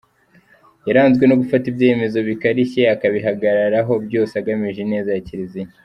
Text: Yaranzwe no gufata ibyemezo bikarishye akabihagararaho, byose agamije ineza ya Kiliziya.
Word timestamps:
Yaranzwe 0.87 1.23
no 1.27 1.35
gufata 1.41 1.65
ibyemezo 1.71 2.17
bikarishye 2.27 2.81
akabihagararaho, 2.95 3.93
byose 4.05 4.33
agamije 4.41 4.79
ineza 4.85 5.11
ya 5.15 5.25
Kiliziya. 5.29 5.69